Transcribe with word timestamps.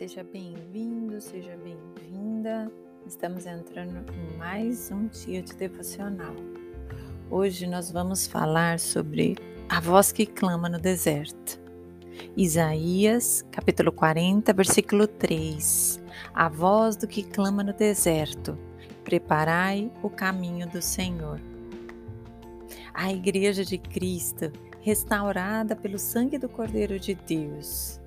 seja 0.00 0.24
bem-vindo, 0.24 1.20
seja 1.20 1.54
bem-vinda. 1.58 2.72
Estamos 3.06 3.44
entrando 3.44 4.02
em 4.14 4.38
mais 4.38 4.90
um 4.90 5.08
dia 5.08 5.42
de 5.42 5.52
devocional. 5.52 6.34
Hoje 7.30 7.66
nós 7.66 7.90
vamos 7.90 8.26
falar 8.26 8.80
sobre 8.80 9.36
a 9.68 9.78
voz 9.78 10.10
que 10.10 10.24
clama 10.24 10.70
no 10.70 10.78
deserto. 10.78 11.60
Isaías, 12.34 13.44
capítulo 13.52 13.92
40, 13.92 14.54
versículo 14.54 15.06
3. 15.06 16.02
A 16.32 16.48
voz 16.48 16.96
do 16.96 17.06
que 17.06 17.22
clama 17.22 17.62
no 17.62 17.74
deserto. 17.74 18.56
Preparai 19.04 19.92
o 20.02 20.08
caminho 20.08 20.66
do 20.66 20.80
Senhor. 20.80 21.38
A 22.94 23.12
igreja 23.12 23.66
de 23.66 23.76
Cristo, 23.76 24.50
restaurada 24.80 25.76
pelo 25.76 25.98
sangue 25.98 26.38
do 26.38 26.48
Cordeiro 26.48 26.98
de 26.98 27.14
Deus, 27.14 28.00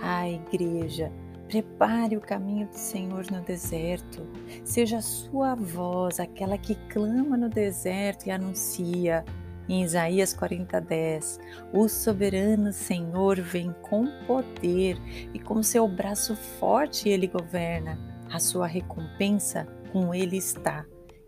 ah, 0.00 0.28
igreja, 0.28 1.10
prepare 1.48 2.16
o 2.16 2.20
caminho 2.20 2.66
do 2.68 2.76
Senhor 2.76 3.24
no 3.30 3.40
deserto. 3.40 4.26
Seja 4.64 4.98
a 4.98 5.02
sua 5.02 5.54
voz 5.54 6.20
aquela 6.20 6.58
que 6.58 6.74
clama 6.88 7.36
no 7.36 7.48
deserto 7.48 8.26
e 8.26 8.30
anuncia. 8.30 9.24
Em 9.68 9.82
Isaías 9.82 10.34
40:10, 10.34 11.40
o 11.72 11.88
soberano 11.88 12.72
Senhor 12.72 13.40
vem 13.40 13.74
com 13.82 14.06
poder 14.26 14.98
e 15.32 15.38
com 15.38 15.62
seu 15.62 15.88
braço 15.88 16.36
forte 16.36 17.08
ele 17.08 17.26
governa. 17.26 17.98
A 18.30 18.38
sua 18.38 18.66
recompensa 18.66 19.66
com 19.92 20.14
ele 20.14 20.36
está 20.36 20.84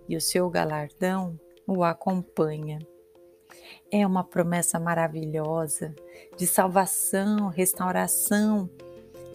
e 0.08 0.16
o 0.16 0.20
seu 0.20 0.50
galardão 0.50 1.38
o 1.66 1.82
acompanha. 1.82 2.78
É 3.90 4.06
uma 4.06 4.22
promessa 4.22 4.78
maravilhosa 4.78 5.94
de 6.36 6.46
salvação, 6.46 7.48
restauração, 7.48 8.68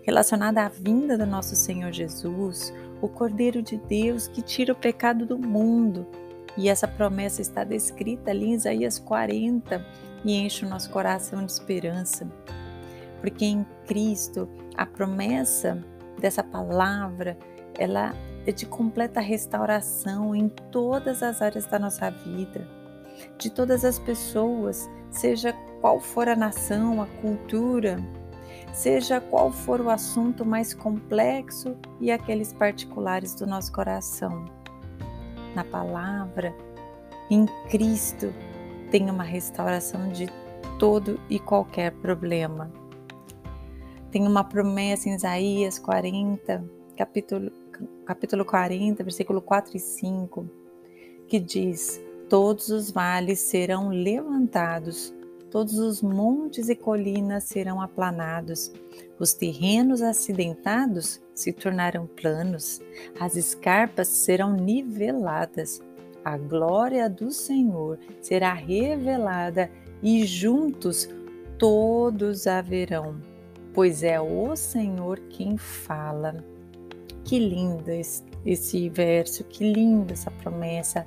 relacionada 0.03 0.63
à 0.63 0.69
vinda 0.69 1.17
do 1.17 1.25
nosso 1.25 1.55
Senhor 1.55 1.91
Jesus, 1.91 2.73
o 3.01 3.07
Cordeiro 3.07 3.61
de 3.61 3.77
Deus 3.77 4.27
que 4.27 4.41
tira 4.41 4.73
o 4.73 4.75
pecado 4.75 5.25
do 5.25 5.37
mundo. 5.37 6.07
E 6.57 6.69
essa 6.69 6.87
promessa 6.87 7.41
está 7.41 7.63
descrita 7.63 8.31
ali 8.31 8.47
em 8.47 8.53
Isaías 8.53 8.99
40 8.99 9.85
e 10.25 10.35
enche 10.35 10.65
o 10.65 10.69
nosso 10.69 10.89
coração 10.89 11.45
de 11.45 11.51
esperança. 11.51 12.29
Porque 13.19 13.45
em 13.45 13.65
Cristo 13.87 14.49
a 14.75 14.85
promessa 14.85 15.83
dessa 16.19 16.43
palavra, 16.43 17.37
ela 17.77 18.13
é 18.45 18.51
de 18.51 18.65
completa 18.65 19.19
restauração 19.19 20.35
em 20.35 20.49
todas 20.49 21.23
as 21.23 21.41
áreas 21.41 21.65
da 21.65 21.79
nossa 21.79 22.09
vida 22.09 22.81
de 23.37 23.49
todas 23.49 23.83
as 23.83 23.99
pessoas, 23.99 24.89
seja 25.09 25.53
qual 25.79 25.99
for 25.99 26.27
a 26.27 26.35
nação, 26.35 27.01
a 27.01 27.07
cultura, 27.21 27.97
seja 28.73 29.19
qual 29.19 29.51
for 29.51 29.81
o 29.81 29.89
assunto 29.89 30.45
mais 30.45 30.73
complexo 30.73 31.75
e 31.99 32.11
aqueles 32.11 32.53
particulares 32.53 33.35
do 33.35 33.45
nosso 33.45 33.71
coração. 33.71 34.45
Na 35.55 35.63
palavra, 35.63 36.55
em 37.29 37.45
Cristo, 37.69 38.33
tem 38.89 39.09
uma 39.09 39.23
restauração 39.23 40.09
de 40.09 40.27
todo 40.77 41.19
e 41.29 41.39
qualquer 41.39 41.91
problema. 41.93 42.71
Tem 44.11 44.27
uma 44.27 44.43
promessa 44.43 45.07
em 45.07 45.15
Isaías 45.15 45.79
40, 45.79 46.63
capítulo, 46.97 47.51
capítulo 48.05 48.43
40, 48.43 49.03
versículo 49.03 49.41
4 49.41 49.77
e 49.77 49.79
5, 49.79 50.49
que 51.27 51.39
diz: 51.39 52.01
Todos 52.27 52.69
os 52.69 52.91
vales 52.91 53.39
serão 53.39 53.89
levantados, 53.89 55.13
todos 55.51 55.77
os 55.77 56.01
montes 56.01 56.69
e 56.69 56.75
colinas 56.75 57.43
serão 57.43 57.81
aplanados, 57.81 58.71
os 59.19 59.33
terrenos 59.33 60.01
acidentados 60.01 61.21
se 61.35 61.51
tornarão 61.51 62.07
planos, 62.07 62.81
as 63.19 63.35
escarpas 63.35 64.07
serão 64.07 64.53
niveladas. 64.53 65.81
A 66.23 66.37
glória 66.37 67.09
do 67.09 67.31
Senhor 67.31 67.99
será 68.21 68.53
revelada 68.53 69.69
e 70.01 70.25
juntos 70.25 71.09
todos 71.57 72.47
a 72.47 72.61
verão, 72.61 73.21
pois 73.73 74.03
é 74.03 74.21
o 74.21 74.55
Senhor 74.55 75.19
quem 75.29 75.57
fala. 75.57 76.43
Que 77.23 77.39
lindo 77.39 77.89
esse 78.45 78.89
verso, 78.89 79.43
que 79.43 79.71
linda 79.71 80.13
essa 80.13 80.31
promessa 80.31 81.05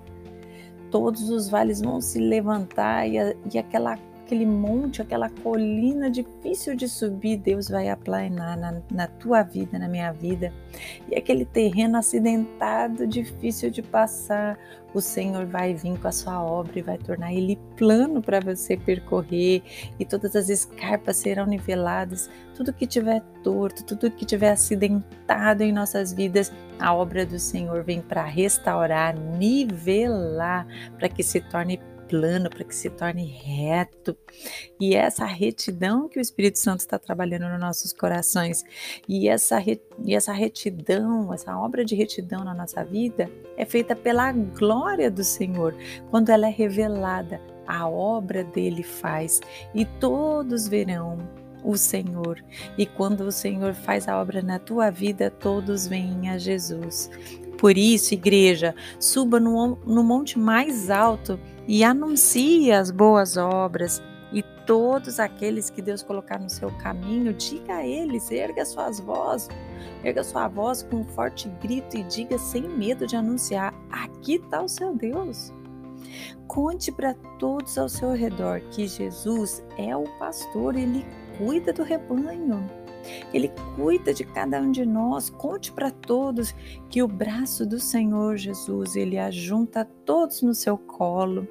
todos 0.95 1.29
os 1.29 1.49
vales 1.49 1.81
vão 1.81 2.01
se 2.01 2.21
levantar 2.21 3.09
e, 3.09 3.17
e 3.53 3.59
aquela, 3.59 3.99
aquele 4.25 4.47
monte, 4.47 5.03
aquela 5.03 5.29
colina 5.29 6.11
difícil 6.11 6.75
de 6.75 6.89
subir, 6.89 7.37
Deus 7.37 7.69
vai 7.69 7.89
aplanar 7.91 8.57
na, 8.57 8.83
na 8.91 9.07
tua 9.07 9.43
vida, 9.43 9.79
na 9.79 9.87
minha 9.87 10.11
vida. 10.13 10.53
E 11.11 11.15
aquele 11.15 11.45
terreno 11.45 11.99
acidentado, 11.99 13.07
difícil 13.07 13.71
de 13.71 13.83
passar, 13.83 14.59
o 14.95 15.01
Senhor 15.01 15.45
vai 15.45 15.75
vir 15.75 15.99
com 15.99 16.09
a 16.09 16.13
sua 16.13 16.43
obra 16.43 16.79
e 16.79 16.83
vai 16.83 16.97
tornar 16.97 17.33
ele 17.35 17.59
plano 17.77 18.23
para 18.23 18.41
você 18.41 18.77
percorrer, 18.77 19.63
e 19.99 20.05
todas 20.05 20.35
as 20.35 20.49
escarpas 20.49 21.17
serão 21.17 21.47
niveladas. 21.47 22.31
Tudo 22.55 22.73
que 22.73 22.87
tiver 22.87 23.21
torto, 23.43 23.85
tudo 23.85 24.11
que 24.11 24.25
tiver 24.25 24.51
acidentado 24.51 25.63
em 25.63 25.73
nossas 25.73 26.13
vidas, 26.13 26.53
a 26.79 26.95
obra 26.95 27.27
do 27.27 27.39
Senhor 27.39 27.83
vem 27.83 28.01
para 28.01 28.25
restaurar, 28.25 29.19
nivelar, 29.19 30.67
para 30.99 31.09
que 31.09 31.23
se 31.23 31.41
torne 31.41 31.81
plano, 32.15 32.49
para 32.49 32.63
que 32.63 32.75
se 32.75 32.89
torne 32.89 33.25
reto. 33.25 34.17
E 34.79 34.95
essa 34.95 35.25
retidão 35.25 36.09
que 36.09 36.19
o 36.19 36.23
Espírito 36.23 36.61
Santo 36.61 36.81
está 36.81 36.97
trabalhando 36.97 37.49
nos 37.49 37.59
nossos 37.59 37.93
corações, 37.93 38.63
e 39.09 39.29
essa, 39.29 39.61
e 40.05 40.15
essa 40.15 40.33
retidão, 40.33 41.35
essa 41.35 41.59
obra 41.59 41.85
de 41.85 41.97
retidão 41.97 42.45
na 42.45 42.55
nossa 42.55 42.85
vida, 42.85 43.29
é 43.57 43.65
feita 43.65 43.97
pela 43.97 44.31
glória 44.31 45.11
do 45.11 45.25
Senhor, 45.25 45.75
quando 46.09 46.31
ela 46.31 46.47
é 46.47 46.51
revelada, 46.51 47.41
a 47.67 47.89
obra 47.89 48.45
dele 48.45 48.85
faz, 48.85 49.41
e 49.75 49.85
todos 49.85 50.69
verão 50.69 51.19
o 51.65 51.77
Senhor. 51.77 52.45
E 52.79 52.87
quando 52.87 53.23
o 53.23 53.33
Senhor 53.33 53.75
faz 53.75 54.07
a 54.07 54.21
obra 54.21 54.41
na 54.41 54.59
tua 54.61 54.91
vida, 54.91 55.31
todos 55.31 55.89
vêm 55.89 56.29
a 56.29 56.39
Jesus. 56.39 57.11
Por 57.65 57.79
isso, 57.79 58.13
igreja, 58.13 58.75
suba 59.01 59.41
no, 59.41 59.79
no 59.87 60.05
monte 60.05 60.39
mais 60.39 60.91
alto 60.91 61.41
e 61.67 61.83
anuncie 61.83 62.71
as 62.71 62.91
boas 62.91 63.39
obras. 63.39 64.03
E 64.31 64.43
todos 64.67 65.19
aqueles 65.19 65.71
que 65.71 65.81
Deus 65.81 66.03
colocar 66.03 66.39
no 66.39 66.51
seu 66.51 66.71
caminho, 66.73 67.33
diga 67.33 67.77
a 67.77 67.87
eles, 67.87 68.31
erga 68.31 68.67
suas 68.67 69.01
vozes, 69.01 69.49
erga 70.05 70.23
sua 70.23 70.47
voz 70.47 70.83
com 70.83 70.97
um 70.97 71.05
forte 71.05 71.49
grito 71.63 71.97
e 71.97 72.03
diga 72.03 72.37
sem 72.37 72.69
medo 72.69 73.07
de 73.07 73.17
anunciar: 73.17 73.73
aqui 73.91 74.35
está 74.35 74.61
o 74.61 74.69
seu 74.69 74.95
Deus. 74.95 75.51
Conte 76.47 76.93
para 76.93 77.15
todos 77.39 77.79
ao 77.79 77.89
seu 77.89 78.13
redor 78.13 78.61
que 78.73 78.87
Jesus 78.87 79.65
é 79.79 79.97
o 79.97 80.05
pastor, 80.19 80.77
ele 80.77 81.03
cuida 81.39 81.73
do 81.73 81.83
rebanho. 81.83 82.84
Ele 83.33 83.51
cuida 83.77 84.13
de 84.13 84.25
cada 84.25 84.61
um 84.61 84.71
de 84.71 84.85
nós. 84.85 85.31
Conte 85.31 85.73
para 85.73 85.91
todos 85.91 86.55
que 86.89 87.03
o 87.03 87.09
braço 87.09 87.67
do 87.67 87.79
Senhor 87.81 88.37
Jesus, 88.37 88.97
ele 88.97 89.19
ajunta 89.19 89.89
todos 90.05 90.43
no 90.43 90.55
seu 90.55 90.77
colo 90.79 91.47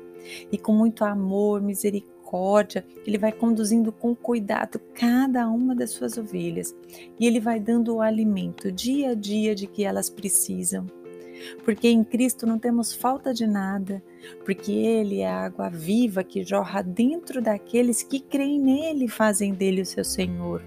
e 0.51 0.57
com 0.57 0.73
muito 0.73 1.03
amor, 1.03 1.61
misericórdia, 1.61 2.85
ele 3.05 3.17
vai 3.17 3.31
conduzindo 3.31 3.91
com 3.91 4.15
cuidado 4.15 4.79
cada 4.93 5.47
uma 5.49 5.75
das 5.75 5.91
suas 5.91 6.17
ovelhas 6.17 6.75
e 7.19 7.27
ele 7.27 7.39
vai 7.39 7.59
dando 7.59 7.95
o 7.95 8.01
alimento 8.01 8.71
dia 8.71 9.11
a 9.11 9.13
dia 9.13 9.53
de 9.53 9.67
que 9.67 9.83
elas 9.83 10.09
precisam. 10.09 10.87
Porque 11.63 11.89
em 11.89 12.03
Cristo 12.03 12.45
não 12.45 12.57
temos 12.57 12.93
falta 12.93 13.33
de 13.33 13.45
nada, 13.45 14.01
porque 14.45 14.71
Ele 14.71 15.19
é 15.19 15.27
a 15.27 15.45
água 15.45 15.69
viva 15.69 16.23
que 16.23 16.43
jorra 16.43 16.81
dentro 16.81 17.41
daqueles 17.41 18.01
que 18.01 18.19
creem 18.19 18.59
nele 18.59 19.05
e 19.05 19.09
fazem 19.09 19.53
dele 19.53 19.81
o 19.81 19.85
seu 19.85 20.05
Senhor. 20.05 20.63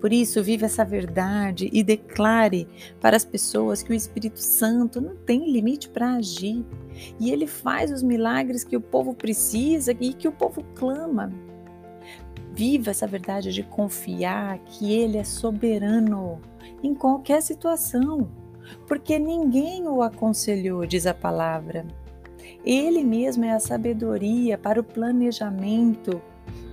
Por 0.00 0.12
isso, 0.12 0.42
viva 0.42 0.66
essa 0.66 0.84
verdade 0.84 1.68
e 1.72 1.82
declare 1.82 2.68
para 3.00 3.16
as 3.16 3.24
pessoas 3.24 3.82
que 3.82 3.92
o 3.92 3.94
Espírito 3.94 4.40
Santo 4.40 5.00
não 5.00 5.16
tem 5.16 5.50
limite 5.50 5.88
para 5.88 6.14
agir 6.14 6.64
e 7.18 7.30
ele 7.30 7.46
faz 7.46 7.90
os 7.90 8.02
milagres 8.02 8.64
que 8.64 8.76
o 8.76 8.80
povo 8.80 9.14
precisa 9.14 9.92
e 10.00 10.12
que 10.12 10.28
o 10.28 10.32
povo 10.32 10.64
clama. 10.74 11.32
Viva 12.52 12.90
essa 12.90 13.06
verdade 13.06 13.52
de 13.52 13.62
confiar 13.62 14.58
que 14.60 14.92
ele 14.92 15.18
é 15.18 15.24
soberano 15.24 16.40
em 16.82 16.94
qualquer 16.94 17.42
situação, 17.42 18.30
porque 18.86 19.18
ninguém 19.18 19.86
o 19.86 20.02
aconselhou, 20.02 20.86
diz 20.86 21.06
a 21.06 21.14
palavra. 21.14 21.86
Ele 22.64 23.04
mesmo 23.04 23.44
é 23.44 23.52
a 23.52 23.60
sabedoria 23.60 24.56
para 24.56 24.80
o 24.80 24.84
planejamento 24.84 26.20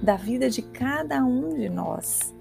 da 0.01 0.15
vida 0.15 0.49
de 0.49 0.61
cada 0.61 1.23
um 1.23 1.49
de 1.49 1.69
nós. 1.69 2.32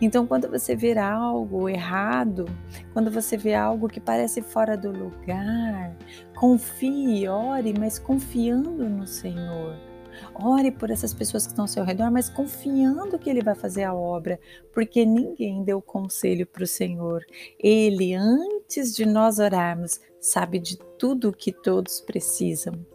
Então, 0.00 0.26
quando 0.26 0.48
você 0.48 0.74
vê 0.74 0.96
algo 0.98 1.68
errado, 1.68 2.46
quando 2.92 3.10
você 3.10 3.36
vê 3.36 3.54
algo 3.54 3.88
que 3.88 4.00
parece 4.00 4.42
fora 4.42 4.76
do 4.76 4.90
lugar, 4.90 5.96
confie, 6.34 7.28
ore, 7.28 7.74
mas 7.78 7.98
confiando 7.98 8.88
no 8.88 9.06
Senhor. 9.06 9.76
Ore 10.34 10.70
por 10.70 10.90
essas 10.90 11.14
pessoas 11.14 11.44
que 11.44 11.52
estão 11.52 11.64
ao 11.64 11.68
seu 11.68 11.84
redor, 11.84 12.10
mas 12.10 12.28
confiando 12.28 13.18
que 13.18 13.30
Ele 13.30 13.42
vai 13.42 13.54
fazer 13.54 13.84
a 13.84 13.94
obra, 13.94 14.38
porque 14.72 15.04
ninguém 15.04 15.64
deu 15.64 15.80
conselho 15.80 16.46
para 16.46 16.64
o 16.64 16.66
Senhor. 16.66 17.24
Ele, 17.58 18.14
antes 18.14 18.94
de 18.94 19.06
nós 19.06 19.38
orarmos, 19.38 20.00
sabe 20.20 20.58
de 20.58 20.78
tudo 20.98 21.30
o 21.30 21.32
que 21.32 21.52
todos 21.52 22.00
precisam. 22.00 22.91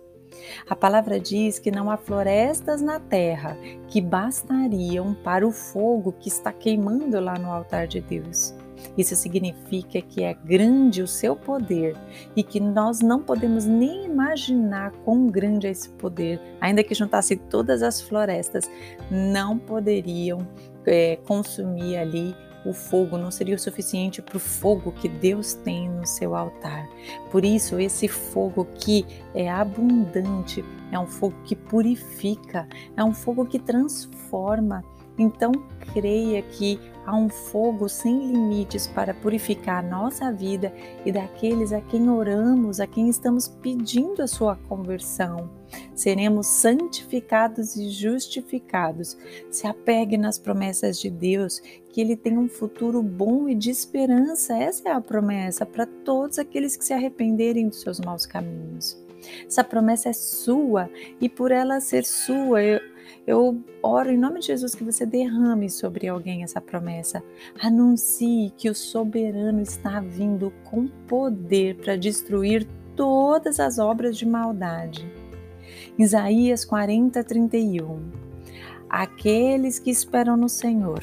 A 0.70 0.76
palavra 0.76 1.20
diz 1.20 1.60
que 1.60 1.72
não 1.72 1.90
há 1.90 1.98
florestas 1.98 2.82
na 2.82 3.00
terra 3.00 3.58
que 3.88 4.02
bastariam 4.02 5.14
para 5.14 5.48
o 5.48 5.52
fogo 5.52 6.14
que 6.20 6.30
está 6.30 6.52
queimando 6.52 7.20
lá 7.20 7.38
no 7.38 7.52
altar 7.52 7.88
de 7.88 8.02
Deus. 8.02 8.54
Isso 8.98 9.16
significa 9.16 10.02
que 10.02 10.24
é 10.24 10.34
grande 10.34 11.02
o 11.02 11.08
seu 11.08 11.36
poder 11.36 11.96
e 12.36 12.44
que 12.44 12.60
nós 12.60 13.02
não 13.02 13.22
podemos 13.22 13.66
nem 13.66 14.06
imaginar 14.06 14.92
quão 15.04 15.28
grande 15.28 15.68
é 15.68 15.72
esse 15.72 15.90
poder. 15.90 16.40
Ainda 16.62 16.84
que 16.84 16.96
juntasse 16.96 17.36
todas 17.36 17.82
as 17.84 18.02
florestas, 18.02 18.70
não 19.10 19.58
poderiam 19.58 20.48
é, 20.86 21.18
consumir 21.28 21.98
ali 21.98 22.36
o 22.68 22.74
fogo, 22.74 23.18
não 23.18 23.32
seria 23.32 23.56
o 23.56 23.60
suficiente 23.60 24.22
para 24.22 24.38
o 24.38 24.40
fogo 24.40 24.92
que 24.92 25.08
Deus 25.08 25.54
tem 25.54 25.90
no 25.90 26.06
seu 26.06 26.36
altar. 26.36 26.88
Por 27.32 27.46
isso, 27.46 27.80
esse 27.80 28.08
fogo 28.08 28.66
que 28.76 29.06
é 29.34 29.50
abundante, 29.50 30.64
é 30.92 31.00
um 31.00 31.08
fogo 31.08 31.36
que 31.44 31.56
purifica, 31.56 32.68
é 32.96 33.04
um 33.04 33.14
fogo 33.14 33.46
que 33.46 33.60
transforma. 33.60 34.84
Então, 35.18 35.52
creia 35.94 36.42
que 36.42 36.80
há 37.06 37.16
um 37.16 37.30
fogo 37.30 37.88
sem 37.88 38.28
limites 38.28 38.86
para 38.86 39.14
purificar 39.14 39.84
a 39.84 39.88
nossa 39.88 40.32
vida 40.32 40.74
e 41.06 41.12
daqueles 41.12 41.72
a 41.72 41.82
quem 41.82 42.10
oramos, 42.10 42.80
a 42.80 42.86
quem 42.86 43.10
estamos 43.10 43.48
pedindo 43.48 44.22
a 44.22 44.28
sua 44.28 44.58
conversão. 44.68 45.50
Seremos 45.96 46.48
santificados 46.48 47.76
e 47.76 47.90
justificados. 47.90 49.18
Se 49.50 49.66
apegue 49.66 50.18
nas 50.18 50.38
promessas 50.38 51.00
de 51.00 51.10
Deus, 51.10 51.62
que 51.92 52.02
Ele 52.02 52.16
tem 52.16 52.38
um 52.38 52.48
futuro 52.48 53.02
bom 53.02 53.50
e 53.50 53.56
de 53.56 53.72
esperança. 53.72 54.56
Essa 54.58 54.90
é 54.90 54.92
a 54.92 55.02
promessa 55.02 55.66
para 55.66 55.86
todos 55.86 56.38
aqueles 56.38 56.76
que 56.76 56.86
se 56.86 56.94
arrependerem 56.94 57.70
dos 57.70 57.82
seus 57.82 58.00
maus 58.00 58.26
caminhos. 58.26 59.02
Essa 59.46 59.64
promessa 59.64 60.10
é 60.10 60.14
sua 60.14 60.90
e 61.20 61.28
por 61.28 61.52
ela 61.52 61.80
ser 61.80 62.06
sua, 62.06 62.62
eu, 62.62 62.80
eu 63.26 63.62
oro 63.84 64.12
em 64.12 64.18
nome 64.18 64.40
de 64.40 64.48
Jesus 64.48 64.74
que 64.74 64.84
você 64.84 65.06
derrame 65.06 65.70
sobre 65.70 66.08
alguém 66.08 66.44
essa 66.44 66.62
promessa. 66.62 67.24
Anuncie 67.62 68.54
que 68.58 68.70
o 68.70 68.76
soberano 68.76 69.62
está 69.62 70.00
vindo 70.00 70.54
com 70.64 70.88
poder 71.08 71.76
para 71.76 71.96
destruir 71.96 72.68
todas 72.96 73.60
as 73.60 73.80
obras 73.80 74.18
de 74.18 74.26
maldade. 74.26 75.10
Isaías 75.98 76.64
40, 76.64 77.24
31. 77.24 78.12
Aqueles 78.90 79.80
que 79.80 79.92
esperam 79.92 80.38
no 80.38 80.48
Senhor, 80.48 81.02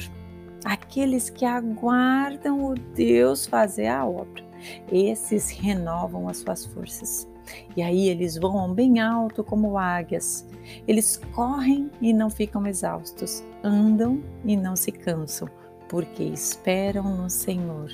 aqueles 0.63 1.29
que 1.29 1.45
aguardam 1.45 2.65
o 2.65 2.73
Deus 2.73 3.45
fazer 3.45 3.87
a 3.87 4.05
obra, 4.05 4.43
esses 4.91 5.49
renovam 5.49 6.27
as 6.27 6.37
suas 6.37 6.65
forças. 6.65 7.27
E 7.75 7.81
aí 7.81 8.09
eles 8.09 8.37
voam 8.37 8.73
bem 8.73 8.99
alto 8.99 9.43
como 9.43 9.77
águias. 9.77 10.47
Eles 10.87 11.17
correm 11.33 11.91
e 12.01 12.13
não 12.13 12.29
ficam 12.29 12.65
exaustos, 12.65 13.43
andam 13.63 14.23
e 14.43 14.57
não 14.57 14.75
se 14.75 14.91
cansam, 14.91 15.47
porque 15.87 16.23
esperam 16.23 17.15
no 17.15 17.29
Senhor. 17.29 17.91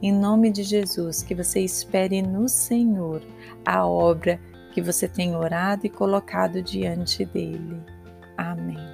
Em 0.00 0.12
nome 0.12 0.50
de 0.50 0.62
Jesus, 0.62 1.22
que 1.22 1.34
você 1.34 1.60
espere 1.60 2.22
no 2.22 2.48
Senhor 2.48 3.22
a 3.64 3.86
obra 3.86 4.40
que 4.72 4.82
você 4.82 5.06
tem 5.06 5.36
orado 5.36 5.86
e 5.86 5.88
colocado 5.88 6.60
diante 6.62 7.24
dele. 7.24 7.80
Amém. 8.36 8.93